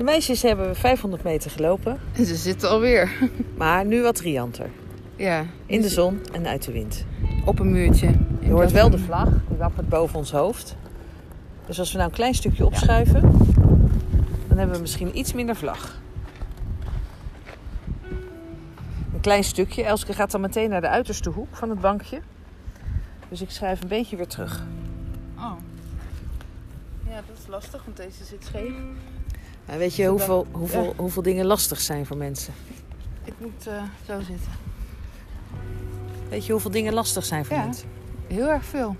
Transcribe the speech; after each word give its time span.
De 0.00 0.06
meisjes 0.06 0.42
hebben 0.42 0.76
500 0.76 1.22
meter 1.22 1.50
gelopen, 1.50 1.98
En 2.12 2.24
ze 2.24 2.36
zitten 2.36 2.68
alweer. 2.70 3.30
maar 3.56 3.84
nu 3.84 4.02
wat 4.02 4.20
rianter. 4.20 4.70
Ja. 5.16 5.44
In 5.66 5.80
de 5.80 5.88
zon 5.88 6.20
en 6.32 6.46
uit 6.46 6.64
de 6.64 6.72
wind. 6.72 7.04
Op 7.44 7.58
een 7.58 7.70
muurtje. 7.70 8.14
Je 8.40 8.50
hoort 8.50 8.72
wel 8.72 8.90
de 8.90 8.98
vlag, 8.98 9.28
die 9.48 9.56
wappert 9.56 9.88
boven 9.88 10.18
ons 10.18 10.30
hoofd. 10.30 10.76
Dus 11.66 11.78
als 11.78 11.90
we 11.92 11.96
nou 11.98 12.08
een 12.10 12.16
klein 12.16 12.34
stukje 12.34 12.64
opschuiven, 12.64 13.20
dan 14.48 14.58
hebben 14.58 14.74
we 14.74 14.80
misschien 14.80 15.18
iets 15.18 15.32
minder 15.32 15.56
vlag. 15.56 16.00
Een 19.14 19.20
klein 19.20 19.44
stukje. 19.44 19.82
Elske 19.84 20.12
gaat 20.12 20.30
dan 20.30 20.40
meteen 20.40 20.70
naar 20.70 20.80
de 20.80 20.88
uiterste 20.88 21.30
hoek 21.30 21.56
van 21.56 21.70
het 21.70 21.80
bankje. 21.80 22.20
Dus 23.28 23.40
ik 23.40 23.50
schuif 23.50 23.82
een 23.82 23.88
beetje 23.88 24.16
weer 24.16 24.28
terug. 24.28 24.62
Oh. 25.36 25.52
Ja, 27.08 27.14
dat 27.14 27.38
is 27.38 27.46
lastig, 27.46 27.84
want 27.84 27.96
deze 27.96 28.24
zit 28.24 28.44
scheef. 28.44 28.72
Nou, 29.70 29.82
weet 29.82 29.94
je 29.94 30.06
hoeveel, 30.06 30.46
hoeveel, 30.50 30.94
hoeveel 30.96 31.22
dingen 31.22 31.46
lastig 31.46 31.80
zijn 31.80 32.06
voor 32.06 32.16
mensen? 32.16 32.54
Ik 33.24 33.34
moet 33.38 33.66
eh, 33.66 33.82
zo 34.06 34.20
zitten. 34.20 34.52
Weet 36.28 36.46
je 36.46 36.52
hoeveel 36.52 36.70
dingen 36.70 36.92
lastig 36.92 37.24
zijn 37.24 37.44
voor 37.44 37.56
Ja. 37.56 37.64
mensen? 37.64 37.88
Heel 38.26 38.48
erg 38.48 38.64
veel. 38.64 38.96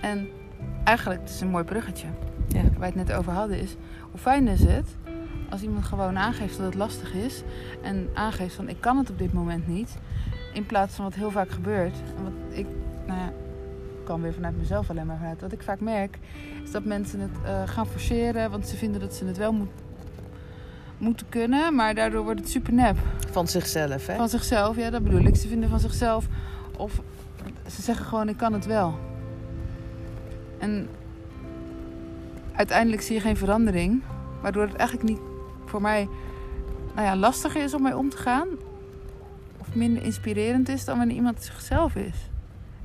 En 0.00 0.28
eigenlijk, 0.84 1.20
het 1.20 1.30
is 1.30 1.40
een 1.40 1.48
mooi 1.48 1.64
bruggetje. 1.64 2.06
Ja. 2.48 2.62
Waar 2.62 2.78
we 2.78 2.84
het 2.84 2.94
net 2.94 3.12
over 3.12 3.32
hadden, 3.32 3.60
is 3.60 3.76
hoe 4.10 4.20
fijn 4.20 4.48
is 4.48 4.60
het 4.64 4.86
als 5.50 5.62
iemand 5.62 5.84
gewoon 5.84 6.18
aangeeft 6.18 6.56
dat 6.56 6.66
het 6.66 6.74
lastig 6.74 7.14
is. 7.14 7.42
En 7.82 8.08
aangeeft 8.14 8.54
van 8.54 8.68
ik 8.68 8.80
kan 8.80 8.96
het 8.96 9.10
op 9.10 9.18
dit 9.18 9.32
moment 9.32 9.68
niet. 9.68 9.96
In 10.52 10.66
plaats 10.66 10.94
van 10.94 11.04
wat 11.04 11.14
heel 11.14 11.30
vaak 11.30 11.50
gebeurt. 11.50 11.94
En 12.16 12.22
wat 12.22 12.58
ik, 12.58 12.66
nou 13.06 13.18
ja, 13.20 13.32
kan 14.08 14.22
weer 14.22 14.34
vanuit 14.34 14.58
mezelf 14.58 14.90
alleen 14.90 15.06
maar 15.06 15.16
vanuit. 15.16 15.40
Wat 15.40 15.52
ik 15.52 15.62
vaak 15.62 15.80
merk, 15.80 16.18
is 16.64 16.70
dat 16.70 16.84
mensen 16.84 17.20
het 17.20 17.44
eh, 17.44 17.62
gaan 17.64 17.86
forceren. 17.86 18.50
Want 18.50 18.68
ze 18.68 18.76
vinden 18.76 19.00
dat 19.00 19.14
ze 19.14 19.24
het 19.24 19.36
wel 19.36 19.52
moet, 19.52 19.70
moeten 20.98 21.28
kunnen. 21.28 21.74
Maar 21.74 21.94
daardoor 21.94 22.22
wordt 22.22 22.40
het 22.40 22.48
super 22.48 22.72
nep. 22.72 22.96
Van 23.30 23.48
zichzelf, 23.48 24.06
hè? 24.06 24.16
Van 24.16 24.28
zichzelf, 24.28 24.76
ja, 24.76 24.90
dat 24.90 25.02
bedoel 25.02 25.24
ik. 25.24 25.36
Ze 25.36 25.48
vinden 25.48 25.68
van 25.68 25.80
zichzelf. 25.80 26.26
Of 26.76 27.00
ze 27.66 27.82
zeggen 27.82 28.06
gewoon: 28.06 28.28
ik 28.28 28.36
kan 28.36 28.52
het 28.52 28.66
wel. 28.66 28.98
En 30.58 30.88
uiteindelijk 32.52 33.02
zie 33.02 33.14
je 33.14 33.20
geen 33.20 33.36
verandering. 33.36 34.02
Waardoor 34.42 34.62
het 34.62 34.74
eigenlijk 34.74 35.08
niet 35.08 35.20
voor 35.64 35.80
mij 35.80 36.08
nou 36.94 37.06
ja, 37.06 37.16
lastiger 37.16 37.62
is 37.62 37.74
om 37.74 37.82
mee 37.82 37.96
om 37.96 38.08
te 38.08 38.16
gaan. 38.16 38.48
Of 39.58 39.74
minder 39.74 40.02
inspirerend 40.02 40.68
is 40.68 40.84
dan 40.84 40.98
wanneer 40.98 41.16
iemand 41.16 41.42
zichzelf 41.42 41.94
is. 41.94 42.28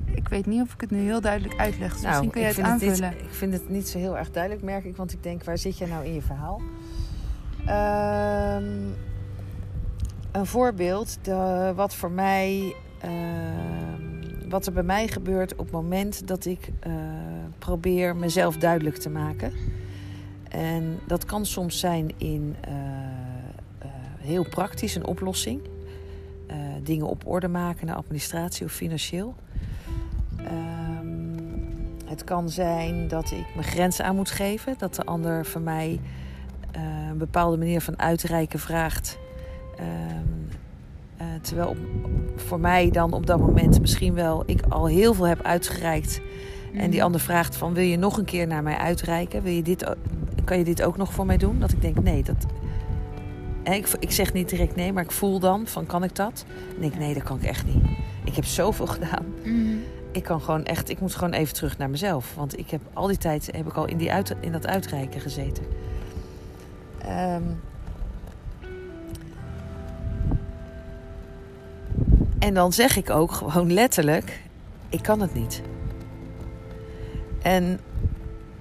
Ik 0.04 0.28
weet 0.28 0.46
niet 0.46 0.62
of 0.62 0.72
ik 0.74 0.80
het 0.80 0.90
nu 0.90 0.98
heel 0.98 1.20
duidelijk 1.20 1.60
uitleg. 1.60 1.92
Dus 1.92 2.02
misschien 2.02 2.30
kun 2.30 2.40
jij 2.40 2.50
ik 2.50 2.56
het 2.56 2.66
aanvullen. 2.66 3.10
niet, 3.10 3.20
ik 3.20 3.34
vind 3.34 3.52
het 3.52 3.68
niet 3.68 3.88
zo 3.88 3.98
heel 3.98 4.18
erg 4.18 4.30
duidelijk, 4.30 4.62
merk 4.64 4.84
ik. 4.84 4.96
Want 4.96 5.12
ik 5.12 5.22
denk, 5.22 5.44
waar 5.44 5.58
zit 5.58 5.78
jij 5.78 5.88
nou 5.88 6.04
in 6.04 6.14
je 6.14 6.22
verhaal? 6.22 6.60
Ehm, 7.66 8.64
een 10.32 10.46
voorbeeld, 10.46 11.18
de, 11.22 11.72
wat 11.74 11.94
voor 11.94 12.10
mij... 12.10 12.74
ehm, 13.00 14.14
wat 14.54 14.66
er 14.66 14.72
bij 14.72 14.82
mij 14.82 15.08
gebeurt 15.08 15.52
op 15.52 15.58
het 15.58 15.70
moment 15.70 16.28
dat 16.28 16.44
ik 16.44 16.70
eh, 16.80 16.92
probeer 17.58 18.16
mezelf 18.16 18.56
duidelijk 18.56 18.96
te 18.96 19.10
maken. 19.10 19.52
En 20.48 20.98
dat 21.06 21.24
kan 21.24 21.46
soms 21.46 21.78
zijn 21.78 22.12
in 22.16 22.56
eh, 22.60 22.72
eh, 23.78 23.88
heel 24.18 24.48
praktisch 24.48 24.94
een 24.94 25.06
oplossing. 25.06 25.60
Dingen 26.82 27.06
op 27.06 27.26
orde 27.26 27.48
maken 27.48 27.86
naar 27.86 27.96
administratie 27.96 28.66
of 28.66 28.72
financieel. 28.72 29.34
Ehm, 30.36 31.42
het 32.04 32.24
kan 32.24 32.48
zijn 32.50 33.08
dat 33.08 33.30
ik 33.30 33.44
mijn 33.54 33.66
grenzen 33.66 34.04
aan 34.04 34.16
moet 34.16 34.30
geven. 34.30 34.74
Dat 34.78 34.94
de 34.94 35.04
ander 35.04 35.44
van 35.46 35.62
mij 35.62 36.00
eh, 36.70 36.82
een 37.10 37.18
bepaalde 37.18 37.56
manier 37.56 37.80
van 37.80 37.98
uitreiken 37.98 38.58
vraagt. 38.58 39.18
Ehm, 39.76 39.88
eh, 41.16 41.26
terwijl 41.42 41.68
op- 41.68 41.76
voor 42.40 42.60
mij 42.60 42.90
dan 42.90 43.12
op 43.12 43.26
dat 43.26 43.38
moment 43.38 43.80
misschien 43.80 44.14
wel 44.14 44.42
ik 44.46 44.60
al 44.68 44.86
heel 44.86 45.14
veel 45.14 45.26
heb 45.26 45.42
uitgereikt. 45.42 46.20
En 46.74 46.86
die 46.90 46.96
Mhm. 46.98 47.04
ander 47.04 47.20
vraagt 47.20 47.56
van 47.56 47.74
wil 47.74 47.84
je 47.84 47.96
nog 47.96 48.18
een 48.18 48.24
keer 48.24 48.46
naar 48.46 48.62
mij 48.62 48.76
uitreiken? 48.76 49.42
Wil 49.42 49.52
je 49.52 49.62
dit, 49.62 49.94
kan 50.44 50.58
je 50.58 50.64
dit 50.64 50.82
ook 50.82 50.96
nog 50.96 51.12
voor 51.12 51.26
mij 51.26 51.36
doen? 51.36 51.58
Dat 51.58 51.72
ik 51.72 51.80
denk 51.80 52.02
nee, 52.02 52.22
dat... 52.22 52.46
En 53.62 53.72
ik, 53.72 53.88
ik 53.98 54.10
zeg 54.10 54.32
niet 54.32 54.48
direct 54.48 54.76
nee, 54.76 54.92
maar 54.92 55.02
ik 55.02 55.10
voel 55.10 55.38
dan 55.38 55.66
van 55.66 55.86
kan 55.86 56.04
ik 56.04 56.14
dat? 56.16 56.44
En 56.68 56.74
ik 56.74 56.80
denk 56.80 56.94
nee, 57.02 57.14
dat 57.14 57.22
kan 57.22 57.36
ik 57.36 57.44
echt 57.44 57.66
niet. 57.66 57.84
Ik 58.24 58.34
heb 58.34 58.44
zoveel 58.44 58.86
gedaan 58.96 59.24
Mhm. 59.44 59.76
Ik 60.14 60.22
kan 60.22 60.40
gewoon 60.40 60.64
echt, 60.64 60.88
ik 60.88 61.00
moet 61.00 61.14
gewoon 61.14 61.32
even 61.32 61.54
terug 61.54 61.78
naar 61.78 61.90
mezelf. 61.90 62.34
Want 62.34 62.58
ik 62.58 62.70
heb 62.70 62.80
al 62.92 63.06
die 63.06 63.16
tijd 63.16 63.48
heb 63.52 63.66
ik 63.66 63.74
al 63.74 63.84
in, 63.84 63.96
die 63.96 64.10
in 64.40 64.52
dat 64.52 64.66
uitreiken 64.66 65.20
gezeten. 65.20 65.64
Ehm, 66.98 67.42
en 72.38 72.54
dan 72.54 72.72
zeg 72.72 72.96
ik 72.96 73.10
ook 73.10 73.32
gewoon 73.32 73.72
letterlijk: 73.72 74.40
ik 74.88 75.02
kan 75.02 75.20
het 75.20 75.34
niet. 75.34 75.62
En 77.42 77.80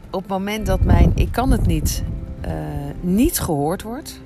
op 0.09 0.19
het 0.19 0.29
moment 0.29 0.65
dat 0.65 0.81
mijn 0.81 1.11
ik 1.15 1.31
kan 1.31 1.51
het 1.51 1.65
niet 1.65 2.03
eh, 2.41 2.53
niet 2.99 3.39
gehoord 3.39 3.81
wordt, 3.81 4.19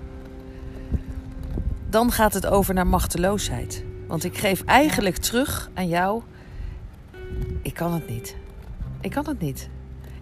dan 1.89 2.11
gaat 2.11 2.33
het 2.33 2.45
over 2.45 2.73
naar 2.73 2.87
machteloosheid. 2.87 3.83
Want 4.07 4.23
ik 4.23 4.37
geef 4.37 4.63
eigenlijk 4.65 5.17
terug 5.17 5.69
aan 5.73 5.87
jou 5.87 6.21
ik 7.67 7.73
kan 7.73 7.93
het 7.93 8.09
niet. 8.09 8.35
Ik 9.01 9.11
kan 9.11 9.27
het 9.27 9.39
niet. 9.41 9.69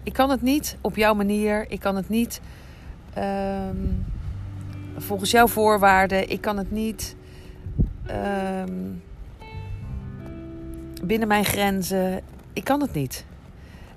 Ik 0.02 0.12
kan 0.12 0.30
het 0.30 0.42
niet 0.42 0.76
op 0.80 0.96
jouw 0.96 1.14
manier. 1.14 1.70
Ik 1.70 1.80
kan 1.80 1.96
het 1.96 2.08
niet 2.08 2.40
ehm, 3.14 3.76
volgens 4.96 5.30
jouw 5.30 5.46
voorwaarden. 5.46 6.30
Ik 6.30 6.40
kan 6.40 6.56
het 6.56 6.70
niet 6.70 7.16
ehm, 8.06 8.72
binnen 11.04 11.28
mijn 11.28 11.44
grenzen. 11.44 12.20
Ik 12.52 12.64
kan 12.64 12.80
het 12.80 12.92
niet. 12.92 13.24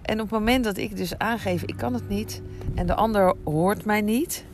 En 0.02 0.22
op 0.22 0.30
het 0.30 0.40
moment 0.40 0.64
dat 0.64 0.78
ik 0.78 0.98
dus 0.98 1.18
aangeef, 1.18 1.64
ik 1.64 1.78
kan 1.78 1.94
het 1.94 2.10
niet. 2.10 2.42
En 2.76 2.86
de 2.86 2.96
ander 2.96 3.36
hoort 3.44 3.86
mij 3.86 4.02
niet. 4.02 4.46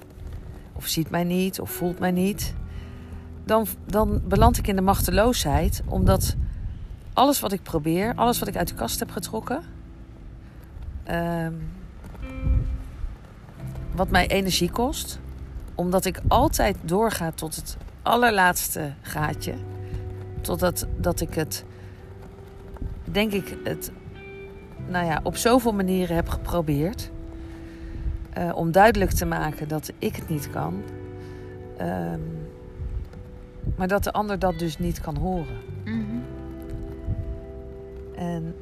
Of 0.73 0.88
ziet 0.88 1.09
mij 1.09 1.23
niet. 1.23 1.59
Of 1.59 1.69
voelt 1.69 2.00
mij 2.00 2.12
niet. 2.12 2.53
Dan, 3.45 3.67
dan 3.85 4.22
beland 4.27 4.57
ik 4.57 4.67
in 4.67 4.75
de 4.75 4.81
machteloosheid. 4.81 5.83
Omdat 5.85 6.35
alles 7.15 7.39
wat 7.39 7.51
ik 7.51 7.63
probeer, 7.63 8.13
alles 8.15 8.39
wat 8.39 8.47
ik 8.47 8.55
uit 8.55 8.67
de 8.67 8.73
kast 8.73 8.99
heb 8.99 9.11
getrokken, 9.11 9.63
ehm, 11.03 11.53
wat 13.91 14.09
mij 14.09 14.27
energie 14.27 14.71
kost, 14.71 15.19
omdat 15.75 16.05
ik 16.05 16.19
altijd 16.27 16.77
doorga 16.81 17.31
tot 17.31 17.55
het 17.55 17.77
allerlaatste 18.01 18.93
gaatje, 19.01 19.53
totdat 20.41 20.87
dat 20.97 21.21
ik 21.21 21.33
het, 21.33 21.65
denk 23.03 23.31
ik, 23.31 23.57
het, 23.63 23.91
nou 24.87 25.05
ja, 25.05 25.19
op 25.23 25.35
zoveel 25.35 25.73
manieren 25.73 26.15
heb 26.15 26.29
geprobeerd 26.29 27.11
eh, 28.33 28.51
om 28.55 28.71
duidelijk 28.71 29.11
te 29.11 29.25
maken 29.25 29.67
dat 29.67 29.91
ik 29.99 30.15
het 30.15 30.29
niet 30.29 30.49
kan, 30.49 30.83
ehm, 31.77 32.19
maar 33.75 33.87
dat 33.87 34.03
de 34.03 34.11
ander 34.11 34.39
dat 34.39 34.59
dus 34.59 34.77
niet 34.77 35.01
kan 35.01 35.17
horen. 35.17 35.57
Mhm. 35.85 36.04
En 38.15 38.55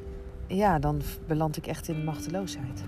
ja, 0.46 0.78
dan 0.78 1.00
beland 1.26 1.56
ik 1.56 1.66
echt 1.66 1.88
in 1.88 2.04
machteloosheid. 2.04 2.84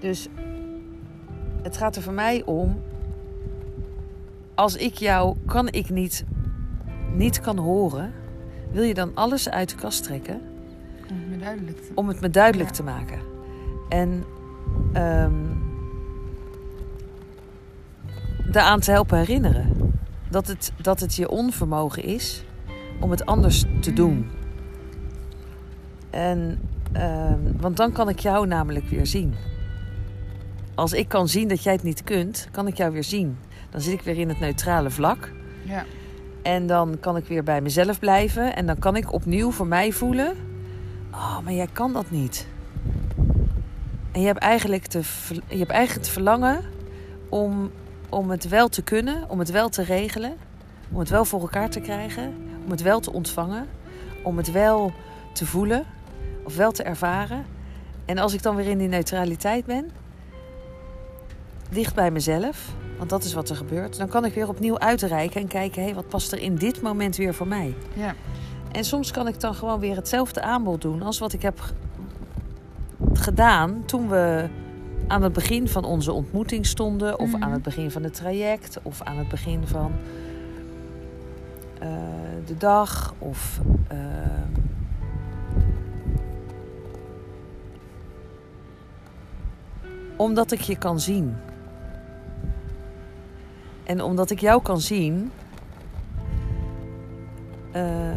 Dus 0.00 0.28
het 1.62 1.76
gaat 1.76 1.96
er 1.96 2.02
voor 2.02 2.12
mij 2.12 2.42
om. 2.44 2.80
Als 4.54 4.76
ik 4.76 4.94
jou 4.94 5.36
kan 5.46 5.68
ik 5.68 5.90
niet, 5.90 6.24
niet 7.12 7.40
kan 7.40 7.58
horen, 7.58 8.12
wil 8.70 8.82
je 8.82 8.94
dan 8.94 9.10
alles 9.14 9.48
uit 9.48 9.68
de 9.68 9.76
kast 9.76 10.02
trekken 10.02 10.40
Om 11.10 11.16
het 11.18 11.28
me 11.30 11.38
duidelijk 11.38 11.76
te 11.78 11.92
om 11.94 12.08
het 12.08 12.20
me 12.20 12.30
duidelijk 12.30 12.68
Ja. 12.68 12.74
te 12.74 12.82
maken. 12.82 13.18
En 13.88 14.24
ehm 14.92 15.32
daaraan 18.50 18.80
te 18.80 18.90
helpen 18.90 19.18
herinneren. 19.18 19.73
Dat 20.34 20.46
het, 20.46 20.72
dat 20.82 21.00
het 21.00 21.14
je 21.14 21.28
onvermogen 21.28 22.02
is 22.02 22.44
om 23.00 23.10
het 23.10 23.26
anders 23.26 23.64
te 23.80 23.92
doen. 23.92 24.30
En, 26.10 26.60
ehm, 26.92 27.38
want 27.56 27.76
dan 27.76 27.92
kan 27.92 28.08
ik 28.08 28.18
jou 28.18 28.46
namelijk 28.46 28.88
weer 28.88 29.06
zien. 29.06 29.34
Als 30.74 30.92
ik 30.92 31.08
kan 31.08 31.28
zien 31.28 31.48
dat 31.48 31.62
jij 31.62 31.72
het 31.72 31.82
niet 31.82 32.04
kunt, 32.04 32.48
kan 32.50 32.66
ik 32.66 32.76
jou 32.76 32.92
weer 32.92 33.04
zien. 33.04 33.38
Dan 33.70 33.80
zit 33.80 33.92
ik 33.92 34.02
weer 34.02 34.18
in 34.18 34.28
het 34.28 34.40
neutrale 34.40 34.90
vlak. 34.90 35.32
Ja. 35.62 35.84
En 36.42 36.66
dan 36.66 36.96
kan 37.00 37.16
ik 37.16 37.26
weer 37.26 37.42
bij 37.42 37.60
mezelf 37.60 37.98
blijven. 37.98 38.56
En 38.56 38.66
dan 38.66 38.78
kan 38.78 38.96
ik 38.96 39.12
opnieuw 39.12 39.50
voor 39.50 39.66
mij 39.66 39.92
voelen. 39.92 40.36
Oh, 41.12 41.38
maar 41.40 41.52
jij 41.52 41.68
kan 41.72 41.92
dat 41.92 42.10
niet. 42.10 42.46
En 44.12 44.20
je 44.20 44.26
hebt 44.26 44.38
eigenlijk 44.38 44.86
te, 44.86 45.00
je 45.48 45.58
hebt 45.58 45.70
eigenlijk 45.70 46.06
het 46.06 46.14
verlangen 46.14 46.60
om, 47.28 47.70
om 48.14 48.30
het 48.30 48.48
wel 48.48 48.68
te 48.68 48.82
kunnen, 48.82 49.30
om 49.30 49.38
het 49.38 49.50
wel 49.50 49.68
te 49.68 49.82
regelen, 49.82 50.36
om 50.90 50.98
het 50.98 51.08
wel 51.08 51.24
voor 51.24 51.40
elkaar 51.40 51.70
te 51.70 51.80
krijgen, 51.80 52.34
om 52.64 52.70
het 52.70 52.82
wel 52.82 53.00
te 53.00 53.12
ontvangen, 53.12 53.66
om 54.22 54.36
het 54.36 54.52
wel 54.52 54.92
te 55.32 55.46
voelen 55.46 55.84
of 56.44 56.56
wel 56.56 56.72
te 56.72 56.82
ervaren. 56.82 57.44
En 58.04 58.18
als 58.18 58.34
ik 58.34 58.42
dan 58.42 58.56
weer 58.56 58.66
in 58.66 58.78
die 58.78 58.88
neutraliteit 58.88 59.64
ben, 59.64 59.90
dicht 61.70 61.94
bij 61.94 62.10
mezelf, 62.10 62.74
want 62.98 63.10
dat 63.10 63.24
is 63.24 63.34
wat 63.34 63.48
er 63.48 63.56
gebeurt, 63.56 63.96
dan 63.98 64.08
kan 64.08 64.24
ik 64.24 64.34
weer 64.34 64.48
opnieuw 64.48 64.78
uitreiken 64.78 65.40
en 65.40 65.46
kijken, 65.48 65.80
hé, 65.80 65.86
hey, 65.86 65.94
wat 65.94 66.08
past 66.08 66.32
er 66.32 66.38
in 66.38 66.54
dit 66.54 66.82
moment 66.82 67.16
weer 67.16 67.34
voor 67.34 67.48
mij? 67.48 67.74
Ja. 67.94 68.14
En 68.72 68.84
soms 68.84 69.10
kan 69.10 69.28
ik 69.28 69.40
dan 69.40 69.54
gewoon 69.54 69.80
weer 69.80 69.96
hetzelfde 69.96 70.42
aanbod 70.42 70.80
doen 70.80 71.02
als 71.02 71.18
wat 71.18 71.32
ik 71.32 71.42
heb 71.42 71.72
gedaan 73.12 73.82
toen 73.86 74.08
we 74.08 74.48
aan 75.08 75.22
het 75.22 75.32
begin 75.32 75.68
van 75.68 75.84
onze 75.84 76.12
ontmoeting 76.12 76.66
stonden, 76.66 77.18
of 77.18 77.32
Mhm. 77.32 77.42
aan 77.42 77.52
het 77.52 77.62
begin 77.62 77.90
van 77.90 78.02
het 78.02 78.14
traject, 78.14 78.78
of 78.82 79.02
aan 79.02 79.18
het 79.18 79.28
begin 79.28 79.66
van 79.66 79.92
eh, 81.78 81.88
de 82.46 82.56
dag, 82.56 83.14
of. 83.18 83.60
ehm, 83.88 84.60
omdat 90.16 90.52
ik 90.52 90.60
je 90.60 90.76
kan 90.76 91.00
zien. 91.00 91.36
En 93.84 94.02
omdat 94.02 94.30
ik 94.30 94.40
jou 94.40 94.62
kan 94.62 94.80
zien, 94.80 95.30
eh, 97.72 98.10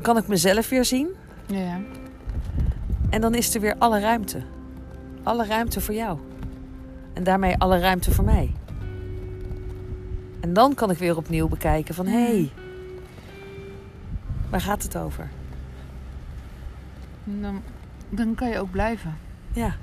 kan 0.00 0.16
ik 0.16 0.28
mezelf 0.28 0.68
weer 0.68 0.84
zien. 0.84 1.08
Ja, 1.46 1.58
ja. 1.58 1.80
En 3.10 3.20
dan 3.20 3.34
is 3.34 3.54
er 3.54 3.60
weer 3.60 3.74
alle 3.78 4.00
ruimte. 4.00 4.42
Alle 5.22 5.46
ruimte 5.46 5.80
voor 5.80 5.94
jou. 5.94 6.18
En 7.12 7.24
daarmee 7.24 7.56
alle 7.58 7.78
ruimte 7.78 8.10
voor 8.10 8.24
mij. 8.24 8.52
En 10.40 10.52
dan 10.52 10.74
kan 10.74 10.90
ik 10.90 10.98
weer 10.98 11.16
opnieuw 11.16 11.48
bekijken 11.48 11.94
van... 11.94 12.06
hé, 12.06 12.24
hey, 12.24 12.50
waar 14.50 14.60
gaat 14.60 14.82
het 14.82 14.96
over? 14.96 15.28
Dan, 17.24 17.62
dan 18.08 18.34
kan 18.34 18.48
je 18.48 18.58
ook 18.58 18.70
blijven. 18.70 19.16
Ja. 19.52 19.74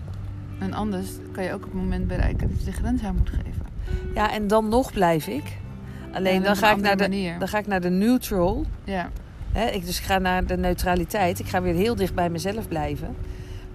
En 0.60 0.74
anders 0.74 1.10
kan 1.32 1.44
je 1.44 1.54
ook 1.54 1.64
het 1.64 1.74
moment 1.74 2.08
bereiken 2.08 2.50
dat 2.50 2.60
je 2.60 2.66
de 2.66 2.72
grens 2.72 3.04
aan 3.04 3.16
moet 3.16 3.30
geven. 3.30 3.66
ja, 4.14 4.32
en 4.32 4.48
dan 4.48 4.70
nog 4.70 4.92
blijf 4.92 5.28
ik. 5.28 5.58
Alleen 6.14 6.40
Ja, 6.40 6.46
dan, 6.46 6.56
ga 6.56 6.72
ik 6.72 6.82
naar 6.82 6.98
de, 6.98 7.36
dan 7.40 7.48
ga 7.48 7.58
ik 7.58 7.68
naar 7.68 7.82
de 7.82 7.90
neutral. 7.90 8.66
Ja, 8.84 9.10
Hè? 9.58 9.70
Ik, 9.70 9.86
dus 9.86 9.98
ik 10.00 10.04
ga 10.04 10.18
naar 10.18 10.46
de 10.46 10.58
neutraliteit. 10.58 11.40
Ik 11.40 11.48
ga 11.48 11.62
weer 11.62 11.74
heel 11.74 11.96
dicht 11.96 12.14
bij 12.14 12.30
mezelf 12.30 12.68
blijven. 12.68 13.16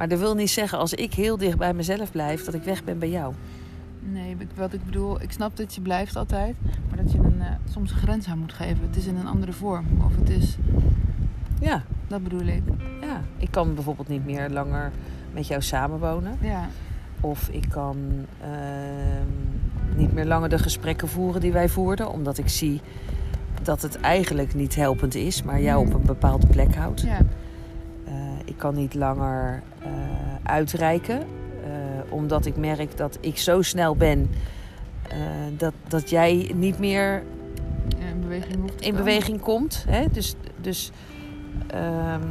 Maar 0.03 0.11
dat 0.11 0.21
wil 0.21 0.35
niet 0.35 0.51
zeggen 0.51 0.79
als 0.79 0.95
ik 0.95 1.15
heel 1.15 1.37
dicht 1.37 1.59
bij 1.59 1.75
mezelf 1.75 2.11
blijf... 2.11 2.45
dat 2.45 2.55
ik 2.55 2.63
weg 2.63 2.85
ben 2.85 2.99
bij 2.99 3.11
jou. 3.11 3.35
nee, 4.01 4.37
wat 4.57 4.73
ik 4.73 4.85
bedoel, 4.85 5.23
ik 5.23 5.33
snap 5.33 5.57
dat 5.57 5.75
je 5.75 5.81
blijft 5.81 6.17
altijd, 6.17 6.55
maar 6.89 7.03
dat 7.05 7.13
je 7.13 7.19
een, 7.19 7.41
eh, 7.41 7.47
soms 7.71 7.91
een 7.91 7.97
grens 7.97 8.27
aan 8.27 8.39
moet 8.39 8.53
geven. 8.53 8.79
Het 8.87 8.97
is 8.97 9.07
in 9.07 9.17
een 9.17 9.27
andere 9.27 9.53
vorm. 9.53 9.85
Of 10.05 10.17
het 10.17 10.29
is, 10.31 10.57
Ja, 11.61 11.83
dat 12.07 12.23
bedoel 12.23 12.47
ik. 12.47 12.63
ja. 13.01 13.23
Ik 13.37 13.51
kan 13.51 13.75
bijvoorbeeld 13.75 14.09
niet 14.09 14.25
meer 14.25 14.51
langer 14.51 14.91
met 15.33 15.47
jou 15.47 15.63
samenwonen. 15.63 16.37
Ja, 16.41 16.69
Of 17.21 17.49
ik 17.49 17.65
kan 17.69 17.97
ehm, 18.41 19.97
niet 19.97 20.13
meer 20.13 20.27
langer 20.27 20.49
de 20.49 20.59
gesprekken 20.59 21.09
voeren 21.09 21.41
die 21.41 21.53
wij 21.53 21.69
voerden. 21.69 22.13
Omdat 22.13 22.39
ik 22.39 22.49
zie 22.49 22.81
dat 23.63 23.83
het 23.83 24.01
eigenlijk 24.01 24.55
niet 24.55 24.75
helpend 24.75 25.15
is, 25.15 25.43
maar 25.43 25.61
jou 25.61 25.87
op 25.87 25.95
een 25.95 26.07
bepaalde 26.07 26.47
plek 26.47 26.75
houdt. 26.75 27.01
ja, 27.01 27.19
ik 28.53 28.59
kan 28.59 28.75
niet 28.75 28.95
langer 28.95 29.63
eh, 29.79 29.91
uitreiken. 30.43 31.19
eh, 31.19 31.23
omdat 32.09 32.47
ik 32.47 32.57
merk 32.57 32.97
dat 32.97 33.19
ik 33.21 33.39
zo 33.39 33.63
snel 33.63 33.97
ben 33.97 34.31
eh, 35.09 35.19
dat, 35.57 35.73
dat 35.89 36.11
jij 36.11 36.51
niet 36.55 36.79
meer 36.79 37.23
ja, 37.99 38.07
in 38.07 38.21
beweging 38.21 38.71
in 38.79 38.95
beweging 38.95 39.41
komt. 39.41 39.85
Hè? 39.89 40.07
Dus, 40.13 40.35
dus 40.61 40.91
ehm, 41.67 42.23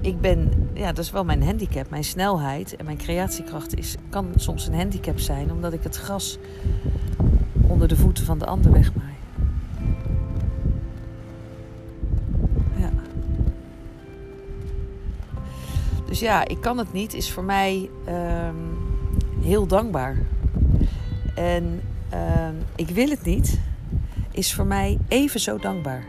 ik 0.00 0.20
ben, 0.20 0.70
ja, 0.74 0.86
dat 0.92 1.04
is 1.04 1.10
wel 1.10 1.24
mijn 1.24 1.42
handicap. 1.42 1.90
Mijn 1.90 2.04
snelheid 2.04 2.76
en 2.76 2.84
mijn 2.84 2.96
creatiekracht 2.96 3.76
is, 3.76 3.96
kan 4.08 4.26
soms 4.36 4.66
een 4.66 4.74
handicap 4.74 5.18
zijn, 5.18 5.52
omdat 5.52 5.72
ik 5.72 5.82
het 5.82 5.96
gras 5.96 6.38
onder 7.66 7.88
de 7.88 7.96
voeten 7.96 8.24
van 8.24 8.38
de 8.38 8.46
ander 8.46 8.72
wegmaai. 8.72 9.13
Dus 16.14 16.22
ja, 16.22 16.48
ik 16.48 16.60
kan 16.60 16.78
het 16.78 16.92
niet, 16.92 17.14
is 17.14 17.32
voor 17.32 17.44
mij 17.44 17.90
ehm, 18.04 18.54
heel 19.40 19.66
dankbaar. 19.66 20.16
En 21.34 21.80
ehm, 22.08 22.54
ik 22.76 22.88
wil 22.88 23.08
het 23.08 23.24
niet, 23.24 23.60
is 24.30 24.54
voor 24.54 24.66
mij 24.66 24.98
even 25.08 25.40
zo 25.40 25.58
dankbaar. 25.58 26.04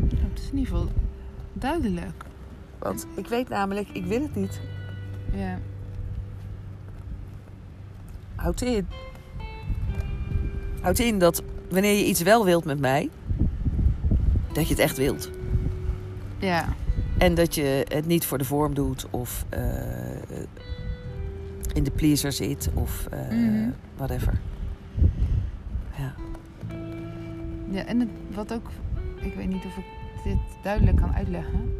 Het 0.00 0.38
is 0.38 0.50
in 0.50 0.58
ieder 0.58 0.72
geval 0.72 0.88
duidelijk. 1.52 2.24
Want 2.78 3.06
ik 3.14 3.26
weet 3.26 3.48
namelijk, 3.48 3.88
ik 3.92 4.04
wil 4.04 4.22
het 4.22 4.34
niet. 4.34 4.60
Ja, 5.34 5.58
Houd 8.34 8.60
in. 8.60 8.86
Houd 10.80 10.98
in 10.98 11.18
dat 11.18 11.42
wanneer 11.70 11.96
je 11.96 12.06
iets 12.06 12.22
wel 12.22 12.44
wilt 12.44 12.64
met 12.64 12.80
mij, 12.80 13.10
dat 14.52 14.64
je 14.64 14.74
het 14.74 14.82
echt 14.82 14.96
wilt. 14.96 15.30
ja, 16.38 16.74
En 17.18 17.34
dat 17.34 17.54
je 17.54 17.86
het 17.88 18.06
niet 18.06 18.26
voor 18.26 18.38
de 18.38 18.44
vorm 18.44 18.74
doet 18.74 19.06
of 19.10 19.44
eh, 19.48 19.60
in 21.72 21.82
de 21.84 21.90
pleaser 21.90 22.32
zit 22.32 22.70
of 22.74 23.06
eh, 23.10 23.18
Mhm. 23.30 23.70
whatever. 23.96 24.40
Ja. 25.98 26.12
ja. 27.70 27.84
En 27.84 28.00
het, 28.00 28.08
wat 28.34 28.52
ook, 28.54 28.70
ik 29.20 29.34
weet 29.34 29.48
niet 29.48 29.64
of 29.64 29.76
ik 29.76 29.84
dit 30.24 30.38
duidelijk 30.62 30.96
kan 30.96 31.14
uitleggen. 31.14 31.72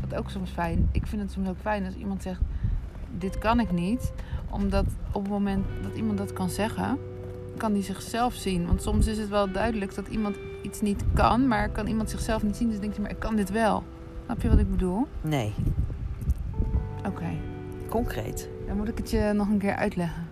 Wat 0.00 0.14
ook 0.18 0.30
soms 0.30 0.50
fijn, 0.50 0.88
ik 0.92 1.06
vind 1.06 1.22
het 1.22 1.30
soms 1.32 1.48
ook 1.48 1.60
fijn 1.60 1.84
als 1.84 1.94
iemand 1.94 2.22
zegt, 2.22 2.40
dit 3.18 3.38
kan 3.38 3.60
ik 3.60 3.72
niet. 3.72 4.12
Omdat 4.50 4.84
op 5.12 5.22
het 5.22 5.30
moment 5.32 5.64
dat 5.82 5.94
iemand 5.96 6.18
dat 6.18 6.32
kan 6.32 6.50
zeggen, 6.50 6.98
kan 7.56 7.72
die 7.72 7.82
zichzelf 7.82 8.34
zien. 8.34 8.66
Want 8.66 8.82
soms 8.82 9.06
is 9.06 9.18
het 9.18 9.28
wel 9.28 9.52
duidelijk 9.52 9.94
dat 9.94 10.08
iemand 10.08 10.36
iets 10.62 10.80
niet 10.80 11.04
kan, 11.14 11.48
maar 11.48 11.68
kan 11.68 11.86
iemand 11.86 12.10
zichzelf 12.10 12.42
niet 12.42 12.56
zien. 12.56 12.68
Dus 12.70 12.80
denkt 12.80 12.94
hij, 12.94 13.04
maar 13.04 13.14
ik 13.14 13.20
kan 13.20 13.36
dit 13.36 13.50
wel. 13.50 13.82
Snap 14.24 14.42
je 14.42 14.48
wat 14.48 14.58
ik 14.58 14.70
bedoel? 14.70 15.06
Nee, 15.20 15.54
Oké, 17.06 17.26
concreet. 17.88 18.48
dan 18.66 18.76
moet 18.76 18.88
ik 18.88 18.98
het 18.98 19.10
je 19.10 19.32
nog 19.34 19.48
een 19.48 19.58
keer 19.58 19.74
uitleggen. 19.76 20.26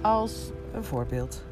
Als, 0.00 0.50
Een 0.74 0.84
voorbeeld. 0.84 1.44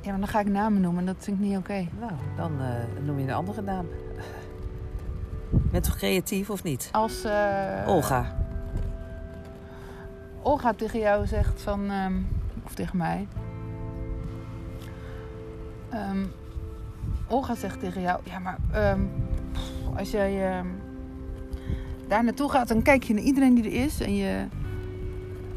ja, 0.00 0.10
maar 0.10 0.18
dan 0.20 0.28
ga 0.28 0.40
ik 0.40 0.48
namen 0.48 0.80
noemen 0.80 1.00
en 1.00 1.06
dat 1.06 1.16
vind 1.18 1.40
ik 1.40 1.46
niet 1.46 1.56
oké. 1.56 1.86
Nou, 2.00 2.12
dan 2.36 2.60
eh, 2.60 3.04
noem 3.04 3.18
je 3.18 3.24
een 3.24 3.32
andere 3.32 3.62
naam. 3.62 3.86
Bent 5.50 5.84
toch 5.84 5.96
creatief 5.96 6.50
of 6.50 6.62
niet? 6.62 6.88
Als 6.92 7.24
eh, 7.24 7.84
Olga. 7.86 8.34
Olga 10.42 10.72
tegen 10.72 10.98
jou 10.98 11.26
zegt 11.26 11.62
van, 11.62 11.90
ehm, 11.90 12.14
of 12.64 12.74
tegen 12.74 12.96
mij. 12.96 13.26
Ehm, 15.90 16.24
Olga 17.32 17.54
zegt 17.54 17.80
tegen 17.80 18.00
jou, 18.00 18.20
ja 18.24 18.38
maar 18.38 18.58
ehm, 18.72 19.00
als 19.96 20.10
jij 20.10 20.50
ehm, 20.50 20.66
daar 22.08 22.24
naartoe 22.24 22.50
gaat, 22.50 22.68
dan 22.68 22.82
kijk 22.82 23.02
je 23.02 23.14
naar 23.14 23.22
iedereen 23.22 23.54
die 23.54 23.64
er 23.64 23.84
is 23.84 24.00
en 24.00 24.16
je 24.16 24.46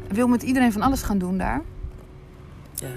wil 0.08 0.28
met 0.28 0.42
iedereen 0.42 0.72
van 0.72 0.82
alles 0.82 1.02
gaan 1.02 1.18
doen 1.18 1.38
daar. 1.38 1.62
Ja. 2.74 2.88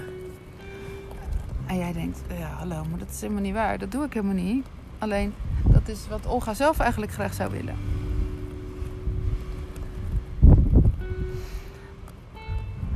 En 1.66 1.76
jij 1.76 1.92
denkt, 1.92 2.20
ja 2.38 2.48
hallo, 2.48 2.84
maar 2.90 2.98
dat 2.98 3.08
is 3.10 3.20
helemaal 3.20 3.42
niet 3.42 3.54
waar. 3.54 3.78
Dat 3.78 3.92
doe 3.92 4.04
ik 4.04 4.12
helemaal 4.12 4.44
niet. 4.44 4.66
Alleen, 4.98 5.34
dat 5.64 5.88
is 5.88 6.08
wat 6.08 6.26
Olga 6.26 6.54
zelf 6.54 6.78
eigenlijk 6.78 7.12
graag 7.12 7.34
zou 7.34 7.50
willen. 7.50 7.74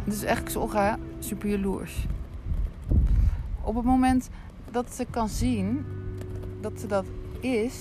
Dus 0.04 0.22
eigenlijk 0.22 0.48
is 0.48 0.56
Olga 0.56 0.98
super 1.18 1.48
jaloers. 1.48 2.06
Op 3.60 3.74
het 3.74 3.84
moment 3.84 4.30
dat 4.74 4.94
ze 4.94 5.06
kan 5.10 5.28
zien 5.28 5.86
dat 6.60 6.72
ze 6.80 6.86
dat 6.86 7.04
is, 7.40 7.74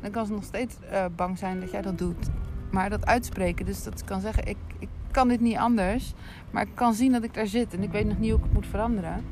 dan 0.00 0.10
kan 0.10 0.26
ze 0.26 0.32
nog 0.32 0.44
steeds 0.44 0.74
eh, 0.90 1.04
bang 1.16 1.38
zijn 1.38 1.60
dat 1.60 1.70
jij 1.70 1.82
dat 1.82 1.98
doet. 1.98 2.26
Maar 2.70 2.90
dat 2.90 3.06
uitspreken, 3.06 3.66
dus 3.66 3.82
dat 3.82 3.98
ze 3.98 4.04
kan 4.04 4.20
zeggen: 4.20 4.46
ik, 4.48 4.56
ik 4.78 4.88
kan 5.10 5.28
dit 5.28 5.40
niet 5.40 5.56
anders, 5.56 6.12
maar 6.50 6.62
ik 6.62 6.74
kan 6.74 6.94
zien 6.94 7.12
dat 7.12 7.24
ik 7.24 7.34
daar 7.34 7.46
zit 7.46 7.74
en 7.74 7.82
ik 7.82 7.90
weet 7.90 8.06
nog 8.06 8.18
niet 8.18 8.30
hoe 8.30 8.38
ik 8.38 8.44
het 8.44 8.52
moet 8.54 8.66
veranderen. 8.66 9.24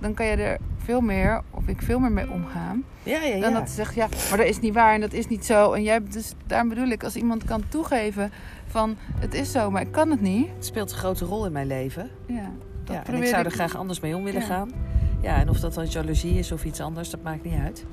Dan 0.00 0.14
kan 0.14 0.26
je 0.26 0.36
er 0.36 0.58
veel 0.76 1.00
meer, 1.00 1.42
of 1.50 1.66
ik 1.66 1.82
veel 1.82 1.98
meer 1.98 2.12
mee 2.12 2.30
omgaan. 2.30 2.84
Ja, 3.02 3.22
ja, 3.22 3.40
Dan 3.40 3.50
ja. 3.52 3.58
dat 3.58 3.68
ze 3.68 3.74
zegt, 3.74 3.94
ja, 3.94 4.08
maar 4.28 4.38
dat 4.38 4.46
is 4.46 4.60
niet 4.60 4.74
waar 4.74 4.94
en 4.94 5.00
dat 5.00 5.12
is 5.12 5.26
niet 5.28 5.44
zo. 5.44 5.72
En 5.72 5.82
jij, 5.82 6.02
dus 6.10 6.34
daarom 6.46 6.68
bedoel 6.68 6.88
ik, 6.88 7.04
als 7.04 7.16
iemand 7.16 7.44
kan 7.44 7.62
toegeven 7.68 8.30
van 8.66 8.96
het 9.14 9.34
is 9.34 9.52
zo, 9.52 9.70
maar 9.70 9.82
ik 9.82 9.92
kan 9.92 10.10
het 10.10 10.20
niet. 10.20 10.48
Het 10.54 10.64
speelt 10.64 10.90
een 10.90 10.96
grote 10.98 11.24
rol 11.24 11.46
in 11.46 11.52
mijn 11.52 11.66
leven. 11.66 12.10
Ja, 12.26 12.50
dat 12.84 12.94
Ja, 12.96 13.04
en 13.06 13.14
ik 13.22 13.26
zou 13.28 13.44
er 13.44 13.50
graag 13.50 13.76
anders 13.76 14.00
mee 14.00 14.16
om 14.16 14.24
willen 14.24 14.40
Ja. 14.40 14.46
gaan. 14.46 14.70
Ja, 15.20 15.36
en 15.36 15.48
of 15.48 15.60
dat 15.60 15.74
dan 15.74 15.86
jaloezie 15.86 16.38
is 16.38 16.52
of 16.52 16.64
iets 16.64 16.80
anders, 16.80 17.10
dat 17.10 17.22
maakt 17.22 17.44
niet 17.44 17.60
uit. 17.60 17.84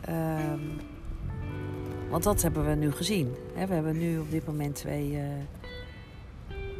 Ehm, 0.00 0.60
want 2.10 2.22
dat 2.22 2.42
hebben 2.42 2.66
we 2.68 2.74
nu 2.74 2.92
gezien. 2.92 3.34
Hè, 3.54 3.66
we 3.66 3.74
hebben 3.74 3.98
nu 3.98 4.18
op 4.18 4.30
dit 4.30 4.46
moment 4.46 4.74
twee 4.74 5.16
eh, 5.16 5.22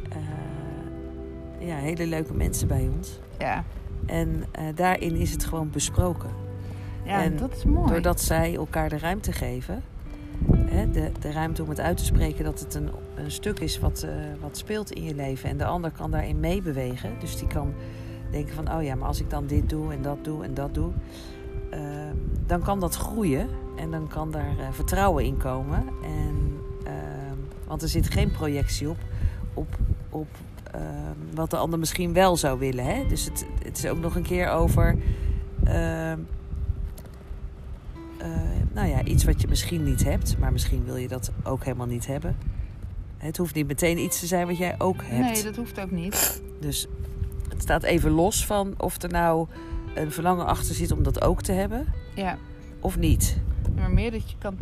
eh, 0.09 1.67
ja, 1.67 1.75
hele 1.75 2.05
leuke 2.07 2.33
mensen 2.33 2.67
bij 2.67 2.89
ons. 2.97 3.19
Ja, 3.37 3.63
En 4.05 4.45
eh, 4.51 4.63
daarin 4.75 5.15
is 5.15 5.31
het 5.31 5.45
gewoon 5.45 5.69
besproken. 5.69 6.29
ja 7.03 7.23
En 7.23 7.37
dat 7.37 7.55
is 7.55 7.63
mooi. 7.63 7.91
Doordat 7.91 8.21
zij 8.21 8.55
elkaar 8.55 8.89
de 8.89 8.97
ruimte 8.97 9.31
geven, 9.31 9.83
hè, 10.51 10.91
de, 10.91 11.11
de 11.19 11.31
ruimte 11.31 11.63
om 11.63 11.69
het 11.69 11.79
uit 11.79 11.97
te 11.97 12.05
spreken 12.05 12.43
dat 12.43 12.59
het 12.59 12.75
een, 12.75 12.89
een 13.15 13.31
stuk 13.31 13.59
is 13.59 13.79
wat, 13.79 14.07
wat 14.41 14.57
speelt 14.57 14.91
in 14.91 15.03
je 15.03 15.15
leven. 15.15 15.49
En 15.49 15.57
de 15.57 15.65
ander 15.65 15.91
kan 15.91 16.11
daarin 16.11 16.39
meebewegen. 16.39 17.09
Dus 17.19 17.37
die 17.37 17.47
kan 17.47 17.73
denken 18.31 18.55
van, 18.55 18.73
oh 18.73 18.83
ja, 18.83 18.95
maar 18.95 19.07
als 19.07 19.19
ik 19.19 19.29
dan 19.29 19.47
dit 19.47 19.69
doe 19.69 19.93
en 19.93 20.01
dat 20.01 20.23
doe 20.23 20.43
en 20.43 20.53
dat 20.53 20.73
doe, 20.73 20.91
ehm, 21.69 22.15
dan 22.45 22.61
kan 22.61 22.79
dat 22.79 22.95
groeien 22.95 23.49
en 23.75 23.91
dan 23.91 24.07
kan 24.07 24.31
daar 24.31 24.59
eh, 24.59 24.67
vertrouwen 24.71 25.23
in 25.25 25.37
komen. 25.37 25.83
En, 26.03 26.57
ehm, 26.83 27.37
want 27.67 27.81
er 27.81 27.89
zit 27.89 28.09
geen 28.09 28.31
projectie 28.31 28.89
op, 28.89 28.97
op, 29.53 29.77
op 30.09 30.27
wat 31.33 31.49
de 31.49 31.57
ander 31.57 31.79
misschien 31.79 32.13
wel 32.13 32.37
zou 32.37 32.59
willen. 32.59 32.85
Hè? 32.85 33.05
Dus 33.07 33.25
het, 33.25 33.45
het 33.63 33.77
is 33.77 33.85
ook 33.85 33.99
nog 33.99 34.15
een 34.15 34.23
keer 34.23 34.49
over. 34.49 34.97
ehm, 35.63 36.19
eh, 38.17 38.27
nou 38.73 38.87
ja, 38.87 39.03
iets 39.03 39.23
wat 39.23 39.41
je 39.41 39.47
misschien 39.47 39.83
niet 39.83 40.03
hebt, 40.03 40.37
maar 40.39 40.51
misschien 40.51 40.85
wil 40.85 40.95
je 40.95 41.07
dat 41.07 41.31
ook 41.43 41.63
helemaal 41.63 41.87
niet 41.87 42.07
hebben. 42.07 42.37
Het 43.17 43.37
hoeft 43.37 43.55
niet 43.55 43.67
meteen 43.67 43.97
iets 43.97 44.19
te 44.19 44.25
zijn 44.25 44.47
wat 44.47 44.57
jij 44.57 44.75
ook 44.77 45.01
hebt. 45.03 45.33
Nee, 45.33 45.43
dat 45.43 45.55
hoeft 45.55 45.79
ook 45.79 45.91
niet. 45.91 46.41
Dus 46.59 46.87
staat 47.61 47.83
even 47.83 48.11
los 48.11 48.45
van 48.45 48.73
of 48.77 49.01
er 49.01 49.09
nou 49.09 49.47
een 49.93 50.11
verlangen 50.11 50.45
achter 50.45 50.75
zit 50.75 50.91
om 50.91 51.03
dat 51.03 51.21
ook 51.21 51.41
te 51.41 51.51
hebben. 51.51 51.85
Ja, 52.15 52.37
of 52.79 52.97
niet. 52.97 53.37
maar 53.75 53.91
meer 53.91 54.11
dat 54.11 54.29
je 54.29 54.35
kan, 54.37 54.57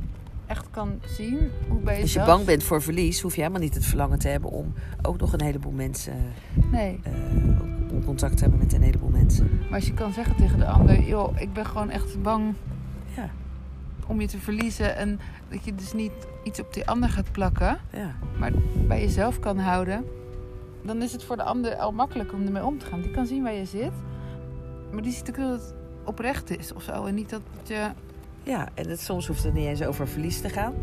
echt 0.46 0.66
kan 0.72 1.00
zien 1.06 1.52
hoe 1.68 1.80
bij 1.80 1.94
Als 1.94 1.96
je 1.96 2.02
jezelf... 2.02 2.26
bang 2.26 2.46
bent 2.46 2.64
voor 2.64 2.82
verlies, 2.82 3.22
hoef 3.22 3.36
je 3.36 3.42
helemaal 3.42 3.62
niet 3.62 3.74
het 3.74 3.86
verlangen 3.86 4.20
te 4.20 4.28
hebben 4.28 4.50
om 4.50 4.74
ook 5.02 5.18
nog 5.20 5.34
een 5.34 5.42
heleboel 5.42 5.72
mensen, 5.72 6.14
Nee, 6.72 7.00
om 7.92 8.04
contact 8.06 8.38
te 8.38 8.42
hebben 8.42 8.60
met 8.60 8.74
een 8.74 8.82
heleboel 8.82 9.10
mensen. 9.10 9.50
maar 9.64 9.76
als 9.76 9.86
je 9.88 9.94
kan 9.94 10.14
zeggen 10.14 10.36
tegen 10.36 10.60
de 10.60 10.66
ander... 10.68 11.04
joh, 11.04 11.42
ik 11.42 11.54
ben 11.54 11.66
gewoon 11.66 11.90
echt 11.90 12.22
bang 12.22 12.54
Ja, 13.16 13.30
om 14.08 14.22
je 14.22 14.28
te 14.28 14.38
verliezen... 14.38 14.96
en 14.96 15.20
dat 15.50 15.66
je 15.66 15.76
dus 15.76 15.94
niet 15.94 16.12
iets 16.44 16.60
op 16.60 16.74
die 16.74 16.88
ander 16.88 17.10
gaat 17.10 17.32
plakken... 17.32 17.78
ja, 17.94 18.16
maar 18.40 18.52
bij 18.88 19.02
jezelf 19.02 19.40
kan 19.40 19.58
houden... 19.60 20.06
dan 20.88 21.02
is 21.02 21.12
het 21.12 21.24
voor 21.24 21.36
de 21.36 21.44
ander 21.44 21.76
al 21.76 21.92
makkelijk 21.92 22.34
om 22.34 22.46
ermee 22.46 22.66
om 22.66 22.80
te 22.80 22.86
gaan. 22.86 23.02
Die 23.02 23.12
kan 23.12 23.26
zien 23.26 23.44
waar 23.44 23.54
je 23.54 23.66
zit... 23.66 23.92
maar 24.92 25.02
die 25.02 25.12
ziet 25.12 25.30
ook 25.30 25.38
dat 25.38 25.62
het 25.62 25.74
oprecht 26.04 26.58
is 26.58 26.74
of 26.74 26.84
zo... 26.84 27.06
en 27.06 27.16
niet 27.16 27.30
dat 27.30 27.42
je... 27.64 27.90
ja. 28.44 28.70
En 28.74 28.90
het, 28.90 29.00
soms 29.00 29.28
hoeft 29.28 29.44
het 29.44 29.54
niet 29.54 29.66
eens 29.66 29.84
over 29.84 30.08
verlies 30.08 30.42
te 30.42 30.50
gaan. 30.50 30.74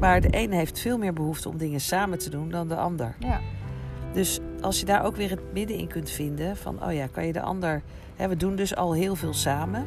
Maar 0.00 0.20
de 0.20 0.28
een 0.30 0.52
heeft 0.52 0.78
veel 0.78 0.98
meer 0.98 1.12
behoefte 1.12 1.48
om 1.48 1.56
dingen 1.56 1.80
samen 1.80 2.18
te 2.18 2.30
doen 2.30 2.50
dan 2.50 2.68
de 2.68 2.76
ander. 2.76 3.16
Ja, 3.18 3.40
Dus 4.12 4.40
als 4.60 4.80
je 4.80 4.86
daar 4.86 5.04
ook 5.04 5.16
weer 5.16 5.30
het 5.30 5.52
midden 5.52 5.76
in 5.76 5.88
kunt 5.88 6.10
vinden 6.10 6.56
van, 6.56 6.84
oh 6.84 6.92
ja, 6.92 7.06
kan 7.06 7.26
je 7.26 7.32
de 7.32 7.42
ander... 7.42 7.82
Hè, 8.16 8.28
we 8.28 8.36
doen 8.36 8.56
dus 8.56 8.76
al 8.76 8.94
heel 8.94 9.14
veel 9.14 9.34
samen. 9.34 9.86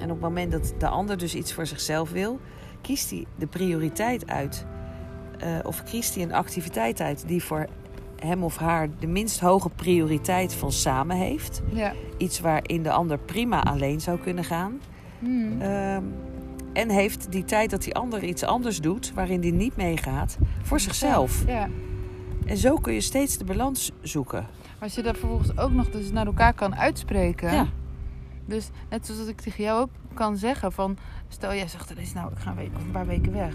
En 0.00 0.04
op 0.04 0.10
het 0.10 0.20
moment 0.20 0.52
dat 0.52 0.74
de 0.78 0.88
ander 0.88 1.18
dus 1.18 1.34
iets 1.34 1.52
voor 1.52 1.66
zichzelf 1.66 2.10
wil, 2.10 2.40
kiest 2.80 3.10
hij 3.10 3.26
de 3.36 3.46
prioriteit 3.46 4.26
uit. 4.26 4.66
Eh, 5.38 5.48
of 5.62 5.82
kiest 5.82 6.14
hij 6.14 6.24
een 6.24 6.32
activiteit 6.32 7.00
uit 7.00 7.28
die 7.28 7.42
voor 7.42 7.66
hem 8.20 8.42
of 8.42 8.56
haar 8.56 8.88
de 8.98 9.06
minst 9.06 9.40
hoge 9.40 9.68
prioriteit 9.68 10.54
van 10.54 10.72
samen 10.72 11.16
heeft. 11.16 11.62
ja. 11.72 11.92
Iets 12.16 12.40
waarin 12.40 12.82
de 12.82 12.90
ander 12.90 13.18
prima 13.18 13.62
alleen 13.62 14.00
zou 14.00 14.18
kunnen 14.18 14.44
gaan. 14.44 14.80
Hmm. 15.18 15.60
Ehm, 15.60 16.02
en 16.72 16.90
heeft 16.90 17.32
die 17.32 17.44
tijd 17.44 17.70
dat 17.70 17.82
die 17.82 17.94
ander 17.94 18.24
iets 18.24 18.42
anders 18.42 18.80
doet, 18.80 19.12
waarin 19.14 19.40
die 19.40 19.52
niet 19.52 19.76
meegaat, 19.76 20.38
voor 20.62 20.80
zichzelf. 20.80 21.44
Ja. 21.46 21.68
En 22.46 22.56
zo 22.56 22.76
kun 22.76 22.92
je 22.92 23.00
steeds 23.00 23.38
de 23.38 23.44
balans 23.44 23.92
zoeken. 24.02 24.40
Maar 24.40 24.88
als 24.88 24.94
je 24.94 25.02
dat 25.02 25.18
vervolgens 25.18 25.58
ook 25.58 25.72
nog 25.72 25.90
dus 25.90 26.10
naar 26.10 26.26
elkaar 26.26 26.54
kan 26.54 26.76
uitspreken. 26.76 27.52
Ja. 27.52 27.66
Dus 28.44 28.70
net 28.90 29.06
zoals 29.06 29.28
ik 29.28 29.40
tegen 29.40 29.64
jou 29.64 29.80
ook 29.80 29.90
kan 30.14 30.36
zeggen 30.36 30.72
van... 30.72 30.96
Stel 31.28 31.54
jij 31.54 31.68
zegt 31.68 31.90
ineens, 31.90 32.12
nou 32.12 32.32
ik 32.32 32.38
ga 32.38 32.50
een, 32.50 32.56
week 32.56 32.70
of 32.76 32.82
een 32.82 32.90
paar 32.90 33.06
weken 33.06 33.32
weg. 33.32 33.54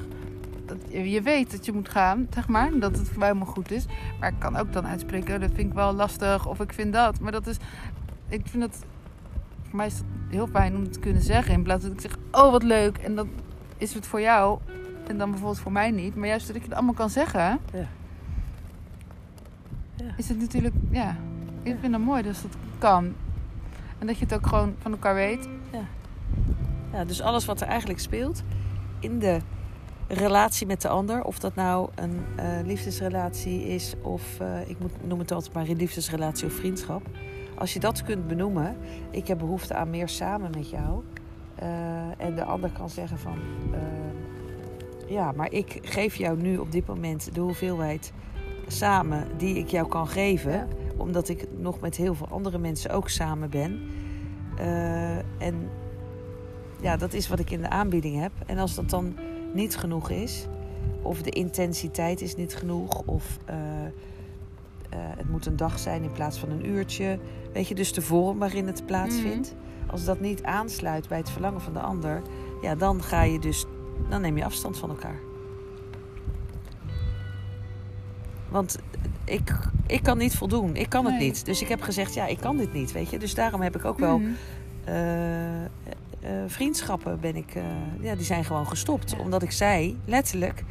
Dat, 0.74 0.92
je 0.92 1.22
weet 1.22 1.52
dat 1.52 1.66
je 1.66 1.72
moet 1.72 1.90
gaan, 1.90 2.28
zeg 2.34 2.48
maar. 2.48 2.80
Dat 2.80 2.98
het 2.98 3.10
voor 3.10 3.20
mij 3.20 3.28
helemaal 3.28 3.54
goed 3.54 3.72
is. 3.72 3.86
Maar 4.20 4.30
ik 4.30 4.40
kan 4.40 4.56
ook 4.56 4.74
dan 4.74 4.88
uitspreken, 4.88 5.34
oh, 5.36 5.42
dat 5.42 5.52
vind 5.54 5.70
ik 5.70 5.74
wel 5.74 5.94
lastig. 5.94 6.48
Of 6.48 6.60
ik 6.60 6.74
vind 6.74 6.94
dat. 6.94 7.20
Maar 7.20 7.32
dat 7.32 7.48
is... 7.48 7.58
Ik 8.28 8.42
vind 8.48 8.64
het... 8.64 8.86
Voor 9.62 9.76
mij 9.76 9.86
is 9.86 9.98
het 9.98 10.06
heel 10.30 10.48
fijn 10.48 10.76
om 10.76 10.82
het 10.82 10.94
te 10.94 11.00
kunnen 11.00 11.22
zeggen. 11.22 11.54
In 11.54 11.64
plaats 11.64 11.84
dat 11.84 11.94
ik 11.94 12.02
zeg, 12.02 12.18
oh 12.32 12.52
wat 12.52 12.64
leuk. 12.64 12.98
En 12.98 13.16
dan 13.16 13.30
is 13.78 13.94
het 13.94 14.08
voor 14.08 14.22
jou. 14.22 14.60
En 15.08 15.18
dan 15.18 15.30
bijvoorbeeld 15.30 15.62
voor 15.62 15.72
mij 15.72 15.92
niet. 15.92 16.16
Maar 16.16 16.28
juist 16.28 16.48
dat 16.48 16.56
ik 16.56 16.64
het 16.64 16.74
allemaal 16.74 16.94
kan 16.94 17.10
zeggen. 17.10 17.60
Ja. 17.74 17.88
Ja. 19.96 20.14
Is 20.18 20.30
het 20.30 20.40
natuurlijk... 20.40 20.76
Ja, 20.90 21.16
ik 21.64 21.76
vind 21.80 21.94
het 21.94 22.04
mooi 22.04 22.24
dat 22.24 22.42
dat 22.42 22.52
kan. 22.78 23.14
En 24.00 24.08
dat 24.08 24.18
je 24.18 24.26
het 24.26 24.34
ook 24.34 24.48
gewoon 24.48 24.76
van 24.80 24.92
elkaar 24.92 25.16
weet. 25.16 25.48
Ja, 26.94 27.06
dus 27.06 27.22
alles 27.22 27.46
wat 27.46 27.62
er 27.62 27.68
eigenlijk 27.68 28.00
speelt 28.00 28.44
in 29.00 29.20
de 29.20 29.40
relatie 30.14 30.68
met 30.68 30.82
de 30.82 30.88
ander, 30.88 31.24
of 31.24 31.40
dat 31.40 31.56
nou 31.56 31.90
een 31.96 32.24
eh, 32.36 32.46
liefdesrelatie 32.66 33.68
is 33.68 33.94
of 34.02 34.40
eh, 34.40 34.70
ik 34.70 34.80
moet, 34.80 35.08
noem 35.08 35.20
het 35.20 35.32
altijd 35.32 35.54
maar 35.54 35.68
een 35.68 35.78
liefdesrelatie 35.78 36.46
of 36.46 36.54
vriendschap. 36.54 37.02
Als 37.58 37.74
je 37.74 37.80
dat 37.80 38.04
kunt 38.04 38.28
benoemen, 38.28 38.78
ik 39.12 39.28
heb 39.28 39.38
behoefte 39.38 39.74
aan 39.74 39.90
meer 39.90 40.10
samen 40.10 40.52
met 40.52 40.70
jou. 40.70 41.04
eh, 41.56 42.26
en 42.26 42.36
de 42.36 42.44
ander 42.44 42.70
kan 42.72 42.90
zeggen 42.90 43.18
van, 43.18 43.38
ja, 45.08 45.32
maar 45.32 45.52
ik 45.52 45.80
geef 45.82 46.16
jou 46.16 46.42
nu 46.42 46.58
op 46.58 46.72
dit 46.72 46.88
moment 46.88 47.34
de 47.36 47.40
hoeveelheid 47.42 48.14
samen 48.68 49.28
die 49.38 49.56
ik 49.56 49.68
jou 49.68 49.88
kan 49.88 50.08
geven, 50.08 50.68
omdat 50.98 51.30
ik 51.30 51.48
nog 51.58 51.80
met 51.80 51.96
heel 51.96 52.14
veel 52.14 52.28
andere 52.28 52.58
mensen 52.58 52.92
ook 52.92 53.10
samen 53.10 53.50
ben. 53.50 53.82
En 55.38 55.70
ja, 56.82 56.98
dat 56.98 57.14
is 57.14 57.28
wat 57.28 57.40
ik 57.40 57.52
in 57.52 57.62
de 57.62 57.70
aanbieding 57.70 58.20
heb. 58.22 58.32
En 58.46 58.58
als 58.58 58.76
dat 58.76 58.90
dan 58.90 59.18
niet 59.54 59.78
genoeg 59.78 60.10
is, 60.10 60.48
of 61.02 61.22
de 61.22 61.30
intensiteit 61.30 62.22
is 62.22 62.36
niet 62.36 62.56
genoeg, 62.56 63.02
of 63.06 63.38
eh, 63.46 63.56
eh, 63.86 63.90
het 65.18 65.30
moet 65.30 65.46
een 65.46 65.56
dag 65.56 65.80
zijn 65.80 66.04
in 66.04 66.12
plaats 66.12 66.38
van 66.40 66.50
een 66.50 66.68
uurtje. 66.70 67.20
Weet 67.54 67.68
je, 67.68 67.76
dus 67.76 67.94
de 67.94 68.02
vorm 68.02 68.40
waarin 68.40 68.68
het 68.68 68.86
plaatsvindt. 68.86 69.56
Als 69.92 70.06
dat 70.06 70.20
niet 70.20 70.44
aansluit 70.44 71.08
bij 71.08 71.18
het 71.18 71.30
verlangen 71.30 71.62
van 71.62 71.74
de 71.74 71.80
ander, 71.80 72.22
ja, 72.62 72.76
dan 72.76 73.04
ga 73.04 73.22
je 73.24 73.40
dus, 73.40 73.66
dan 74.10 74.22
neem 74.22 74.38
je 74.38 74.46
afstand 74.46 74.78
van 74.78 74.90
elkaar. 74.90 75.20
Want 78.50 78.78
ik, 79.26 79.56
ik 79.88 80.04
kan 80.04 80.18
niet 80.18 80.36
voldoen. 80.36 80.76
Ik 80.76 80.90
kan 80.90 81.06
het 81.06 81.14
Nee. 81.18 81.24
niet. 81.28 81.46
Dus 81.46 81.62
ik 81.62 81.68
heb 81.68 81.82
gezegd, 81.82 82.14
ja, 82.14 82.26
ik 82.26 82.40
kan 82.40 82.58
dit 82.58 82.74
niet, 82.74 82.92
weet 82.92 83.10
je. 83.10 83.20
Dus 83.20 83.34
daarom 83.36 83.62
heb 83.62 83.76
ik 83.76 83.86
ook 83.86 84.00
wel 84.00 84.18
Mhm. 84.20 84.30
eh, 84.84 85.62
eh, 86.24 86.30
vriendschappen 86.48 87.20
ben 87.20 87.36
ik, 87.36 87.56
eh, 87.56 87.64
ja, 88.00 88.16
die 88.16 88.26
zijn 88.26 88.46
gewoon 88.46 88.68
gestopt. 88.68 89.16
Omdat 89.20 89.42
ik 89.42 89.52
zei, 89.52 90.00
letterlijk, 90.06 90.64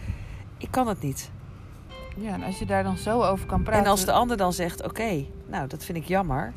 ik 0.58 0.68
kan 0.70 0.88
het 0.88 1.02
niet. 1.02 1.30
Ja, 2.16 2.32
en 2.32 2.42
als 2.42 2.58
je 2.58 2.66
daar 2.66 2.82
dan 2.82 2.96
zo 2.96 3.22
over 3.22 3.46
kan 3.46 3.62
praten. 3.62 3.84
En 3.84 3.90
als 3.90 4.04
de 4.04 4.12
ander 4.12 4.36
dan 4.36 4.52
zegt, 4.52 4.84
oké, 4.84 5.24
nou, 5.46 5.66
dat 5.68 5.84
vind 5.84 5.98
ik 5.98 6.04
jammer. 6.04 6.52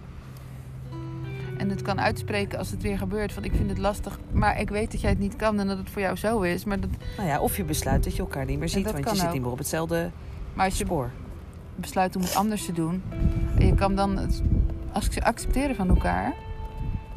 En 1.57 1.69
het 1.69 1.81
kan 1.81 1.99
uitspreken 1.99 2.59
als 2.59 2.71
het 2.71 2.81
weer 2.81 2.97
gebeurt. 2.97 3.33
Van 3.33 3.43
ik 3.43 3.51
vind 3.55 3.69
het 3.69 3.77
lastig, 3.77 4.19
maar 4.31 4.59
ik 4.59 4.69
weet 4.69 4.91
dat 4.91 5.01
jij 5.01 5.09
het 5.09 5.19
niet 5.19 5.35
kan 5.35 5.59
en 5.59 5.67
dat 5.67 5.77
het 5.77 5.89
voor 5.89 6.01
jou 6.01 6.15
zo 6.15 6.41
is. 6.41 6.65
Maar, 6.65 6.79
dat, 6.79 6.89
Nou 7.17 7.29
ja, 7.29 7.39
of 7.39 7.57
je 7.57 7.63
besluit 7.63 8.03
dat 8.03 8.15
je 8.15 8.21
elkaar 8.21 8.45
niet 8.45 8.59
meer 8.59 8.69
ziet, 8.69 8.91
want 8.91 9.09
je 9.09 9.15
zit 9.15 9.31
niet 9.31 9.41
meer 9.41 9.51
op 9.51 9.57
hetzelfde 9.57 10.09
maar 10.53 10.65
als 10.65 10.77
je 10.77 10.85
spoor. 10.85 11.09
besluit 11.75 12.15
om 12.15 12.21
het 12.21 12.35
anders 12.35 12.65
te 12.65 12.71
doen. 12.71 13.03
En 13.59 13.65
je 13.65 13.75
kan 13.75 13.95
dan 13.95 14.17
het 14.17 14.41
ac- 14.91 15.19
accepteren 15.19 15.75
van 15.75 15.89
elkaar. 15.89 16.33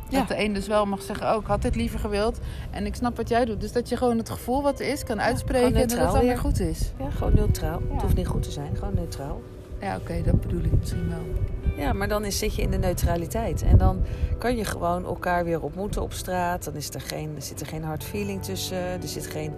Ja. 0.09 0.19
Dat 0.19 0.29
de 0.29 0.45
een 0.45 0.53
dus 0.53 0.67
wel 0.67 0.87
mag 0.87 1.03
zeggen, 1.03 1.35
oh, 1.35 1.41
ik 1.41 1.47
had 1.47 1.63
dit 1.63 1.77
liever 1.77 1.99
gewild. 1.99 2.39
En 2.71 2.87
ik 2.87 2.95
snap 2.95 3.17
wat 3.17 3.29
jij 3.29 3.45
doet. 3.45 3.61
Dus 3.61 3.73
dat 3.73 3.89
je 3.89 3.97
gewoon 3.97 4.19
het 4.19 4.31
gevoel 4.31 4.63
wat 4.63 4.81
er 4.81 4.89
is 4.89 5.05
kan 5.05 5.21
uitspreken. 5.21 5.67
en 5.67 5.89
dat 5.89 5.99
het 5.99 6.13
dan 6.13 6.21
weer 6.21 6.39
goed 6.39 6.61
is. 6.61 6.93
Ja, 6.99 7.11
gewoon 7.11 7.35
neutraal. 7.35 7.81
Het 7.93 8.03
hoeft 8.03 8.15
niet 8.15 8.27
goed 8.27 8.43
te 8.43 8.51
zijn, 8.51 8.77
gewoon 8.77 8.95
neutraal. 8.95 9.43
Ja, 9.81 9.97
oké, 9.97 10.23
dat 10.23 10.41
bedoel 10.41 10.63
ik 10.63 10.79
misschien 10.79 11.09
wel. 11.09 11.47
Ja, 11.77 11.93
maar 11.93 12.09
dan 12.09 12.25
is, 12.25 12.39
zit 12.39 12.55
je 12.55 12.63
in 12.63 12.71
de 12.71 12.79
neutraliteit. 12.79 13.63
En 13.63 13.79
dan 13.79 14.03
kan 14.39 14.57
je 14.57 14.65
gewoon 14.65 15.05
elkaar 15.05 15.45
weer 15.45 15.63
ontmoeten 15.63 16.03
op 16.03 16.13
straat. 16.13 16.65
Dan 16.65 16.75
is 16.75 16.91
er 16.91 17.01
geen, 17.01 17.33
er 17.37 17.43
zit 17.43 17.61
er 17.61 17.67
geen 17.67 17.85
hard 17.85 18.05
feeling 18.05 18.43
tussen. 18.43 18.79
Er 18.79 19.09
zit 19.09 19.27
geen 19.27 19.53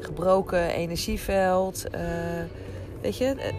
gebroken 0.00 0.68
energieveld. 0.68 1.90
Eh, 1.90 2.00
weet 3.00 3.16
je, 3.16 3.24
eh, 3.24 3.48
eh, 3.48 3.54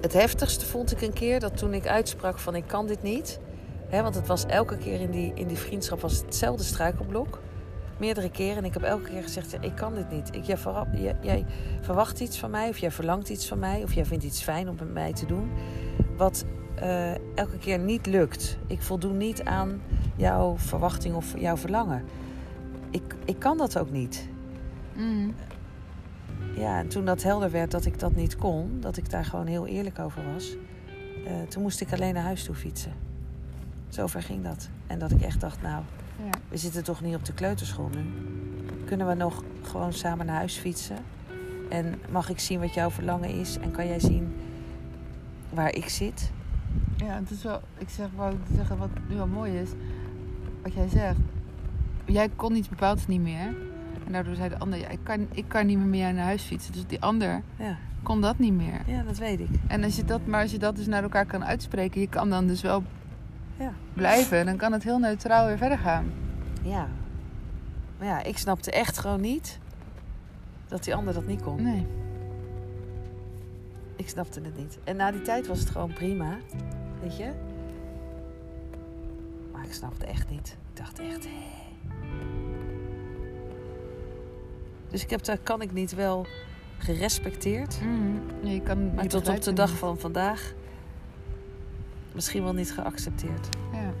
het 0.00 0.12
heftigste 0.12 0.66
vond 0.66 0.92
ik 0.92 1.00
een 1.00 1.12
keer 1.12 1.40
dat 1.40 1.56
toen 1.56 1.74
ik 1.74 1.86
uitsprak 1.86 2.38
van 2.38 2.54
ik 2.54 2.64
kan 2.66 2.86
dit 2.86 3.02
niet. 3.02 3.40
Want 3.90 4.14
het 4.14 4.26
was 4.26 4.46
elke 4.46 4.76
keer 4.76 5.00
in 5.00 5.10
die, 5.10 5.32
in 5.34 5.46
die 5.46 5.56
vriendschap 5.56 6.00
was 6.00 6.12
het 6.12 6.24
hetzelfde 6.24 6.64
struikelblok. 6.64 7.40
Meerdere 7.98 8.30
keren. 8.30 8.56
En 8.56 8.64
ik 8.64 8.72
heb 8.74 8.82
elke 8.82 9.08
keer 9.10 9.22
gezegd, 9.22 9.56
ik 9.60 9.74
kan 9.74 9.94
dit 9.94 10.10
niet. 10.10 10.34
Ik, 10.34 10.44
jij, 10.44 10.56
verwa- 10.56 10.88
jij, 10.94 11.16
jij 11.22 11.44
verwacht 11.80 12.20
iets 12.20 12.38
van 12.38 12.50
mij. 12.50 12.68
Of 12.68 12.78
jij 12.78 12.90
verlangt 12.90 13.28
iets 13.28 13.48
van 13.48 13.58
mij. 13.58 13.82
Of 13.82 13.92
jij 13.92 14.04
vindt 14.04 14.24
iets 14.24 14.42
fijn 14.42 14.68
om 14.68 14.76
met 14.78 14.92
mij 14.92 15.12
te 15.12 15.26
doen. 15.26 15.50
Wat 16.16 16.44
eh, 16.74 17.14
elke 17.34 17.58
keer 17.58 17.78
niet 17.78 18.06
lukt. 18.06 18.58
Ik 18.66 18.82
voldoen 18.82 19.16
niet 19.16 19.44
aan 19.44 19.82
jouw 20.16 20.56
verwachting 20.58 21.14
of 21.14 21.38
jouw 21.38 21.56
verlangen. 21.56 22.04
Ik, 22.90 23.14
ik 23.24 23.38
kan 23.38 23.58
dat 23.58 23.78
ook 23.78 23.90
niet. 23.90 24.28
Mhm. 24.92 25.30
Ja, 26.56 26.78
en 26.78 26.88
toen 26.88 27.04
dat 27.04 27.22
helder 27.22 27.50
werd 27.50 27.70
dat 27.70 27.84
ik 27.84 27.98
dat 27.98 28.14
niet 28.14 28.36
kon, 28.36 28.78
dat 28.80 28.96
ik 28.96 29.10
daar 29.10 29.24
gewoon 29.24 29.46
heel 29.46 29.66
eerlijk 29.66 29.98
over 29.98 30.32
was, 30.32 30.56
eh, 31.26 31.32
toen 31.48 31.62
moest 31.62 31.80
ik 31.80 31.92
alleen 31.92 32.14
naar 32.14 32.22
huis 32.22 32.44
toe 32.44 32.54
fietsen. 32.54 32.92
Zover 33.88 34.22
ging 34.22 34.44
dat. 34.44 34.68
En 34.86 34.98
dat 34.98 35.10
ik 35.10 35.20
echt 35.20 35.40
dacht, 35.40 35.62
nou, 35.62 35.82
Ja. 36.24 36.30
we 36.48 36.56
zitten 36.56 36.84
toch 36.84 37.00
niet 37.00 37.14
op 37.14 37.24
de 37.24 37.32
kleuterschool 37.32 37.90
nu. 37.94 38.04
kunnen 38.84 39.06
we 39.06 39.14
nog 39.14 39.42
gewoon 39.62 39.92
samen 39.92 40.26
naar 40.26 40.36
huis 40.36 40.56
fietsen. 40.56 40.96
En 41.68 41.94
mag 42.10 42.28
ik 42.30 42.38
zien 42.38 42.60
wat 42.60 42.74
jouw 42.74 42.90
verlangen 42.90 43.30
is 43.30 43.58
en 43.58 43.70
kan 43.70 43.86
jij 43.86 44.00
zien 44.00 44.34
waar 45.50 45.74
ik 45.74 45.88
zit? 45.88 46.30
Ja, 46.96 47.14
het 47.14 47.30
is 47.30 47.42
wel, 47.42 47.60
ik 47.78 47.88
zeg, 47.88 48.06
wou 48.16 48.34
zeggen 48.54 48.78
wat 48.78 48.88
nu 49.08 49.16
wel 49.16 49.26
mooi 49.26 49.52
is. 49.60 49.68
Wat 50.62 50.72
jij 50.72 50.88
zegt. 50.88 51.16
Jij 52.04 52.28
kon 52.36 52.56
iets 52.56 52.68
bepaalds 52.68 53.06
niet 53.06 53.20
meer. 53.20 53.54
En 54.06 54.12
daardoor 54.12 54.34
zei 54.34 54.48
de 54.48 54.58
ander, 54.58 54.78
ja, 54.78 54.88
ik, 54.88 54.98
kan, 55.02 55.26
ik 55.32 55.44
kan 55.48 55.66
niet 55.66 55.78
meer 55.78 56.00
jou 56.00 56.12
naar 56.14 56.24
huis 56.24 56.42
fietsen. 56.42 56.72
Dus 56.72 56.86
die 56.86 57.00
ander 57.00 57.42
Ja, 57.56 57.76
kon 58.02 58.20
dat 58.20 58.38
niet 58.38 58.52
meer. 58.52 58.80
ja 58.86 59.02
dat 59.02 59.18
weet 59.18 59.40
ik. 59.40 59.48
En 59.66 59.84
als 59.84 59.96
je 59.96 60.04
dat, 60.04 60.26
maar 60.26 60.42
als 60.42 60.50
je 60.50 60.58
dat 60.58 60.76
dus 60.76 60.86
naar 60.86 61.02
elkaar 61.02 61.26
kan 61.26 61.44
uitspreken, 61.44 62.00
je 62.00 62.08
kan 62.08 62.30
dan 62.30 62.46
dus 62.46 62.62
wel 62.62 62.82
Ja. 63.58 63.72
blijven. 63.92 64.46
Dan 64.46 64.56
kan 64.56 64.72
het 64.72 64.82
heel 64.82 64.98
neutraal 64.98 65.46
weer 65.46 65.58
verder 65.58 65.78
gaan. 65.78 66.12
Ja. 66.62 66.88
Maar 67.98 68.08
ja, 68.08 68.22
ik 68.22 68.38
snapte 68.38 68.70
echt 68.70 68.98
gewoon 68.98 69.20
niet 69.20 69.58
dat 70.68 70.84
die 70.84 70.94
ander 70.94 71.14
dat 71.14 71.26
niet 71.26 71.42
kon. 71.42 71.62
Nee. 71.62 71.86
Ik 73.96 74.08
snapte 74.08 74.40
het 74.40 74.56
niet. 74.56 74.78
En 74.84 74.96
na 74.96 75.10
die 75.10 75.22
tijd 75.22 75.46
was 75.46 75.60
het 75.60 75.70
gewoon 75.70 75.92
prima. 75.92 76.36
Weet 77.00 77.16
je? 77.16 77.32
Maar 79.52 79.64
ik 79.64 79.72
snapte 79.72 80.06
echt 80.06 80.30
niet. 80.30 80.56
Ik 80.70 80.76
dacht 80.76 80.98
echt, 80.98 81.24
hé. 81.24 81.66
Dus 84.88 85.02
ik 85.02 85.10
heb 85.10 85.24
dat 85.24 85.38
kan 85.42 85.62
ik 85.62 85.72
niet 85.72 85.94
wel 85.94 86.26
gerespecteerd. 86.78 87.78
Ja, 88.42 88.50
je 88.50 88.62
kan, 88.62 88.94
Maar 88.94 89.06
tot 89.06 89.28
op 89.28 89.42
de 89.42 89.52
dag 89.52 89.70
van 89.70 89.98
vandaag 89.98 90.54
misschien 92.18 92.42
wel 92.42 92.52
niet 92.52 92.72
geaccepteerd. 92.72 93.48
Ja. 93.72 93.92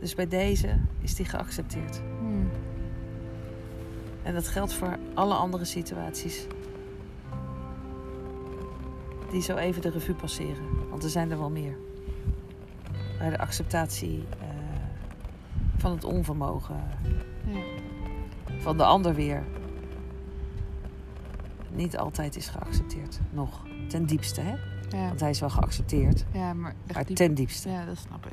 Dus 0.00 0.14
bij 0.14 0.28
deze 0.28 0.78
is 1.00 1.14
die 1.14 1.26
geaccepteerd. 1.26 2.02
Mhm. 2.22 2.46
En 4.22 4.34
dat 4.34 4.48
geldt 4.48 4.72
voor 4.72 4.98
alle 5.14 5.34
andere 5.34 5.64
situaties. 5.64 6.46
Die 9.30 9.42
zo 9.42 9.56
even 9.56 9.82
de 9.82 9.90
revue 9.90 10.14
passeren. 10.14 10.88
Want 10.90 11.04
er 11.04 11.10
zijn 11.10 11.30
er 11.30 11.38
wel 11.38 11.50
meer. 11.50 11.76
Waar 13.18 13.30
de 13.30 13.38
acceptatie 13.38 14.24
eh, 14.40 14.46
van 15.76 15.90
het 15.90 16.04
onvermogen. 16.04 16.80
Van 18.58 18.76
de 18.76 18.84
ander 18.84 19.14
weer 19.14 19.44
niet 21.72 21.96
altijd 21.98 22.36
is 22.36 22.48
geaccepteerd. 22.48 23.20
Nog. 23.30 23.62
Ten 23.88 24.06
diepste, 24.06 24.40
hè? 24.40 24.54
Ja. 24.98 25.06
Want 25.08 25.20
hij 25.20 25.30
is 25.30 25.40
wel 25.40 25.50
geaccepteerd, 25.50 26.24
ja, 26.32 26.52
maar 26.54 26.74
echt 26.86 26.94
maar 26.94 27.04
diep- 27.04 27.16
ten 27.16 27.34
diepste. 27.34 27.68
Ja, 27.70 27.84
dat 27.84 27.96
snap 27.98 28.26
ik. 28.26 28.32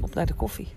Op 0.00 0.14
naar 0.14 0.26
de 0.26 0.34
koffie. 0.34 0.68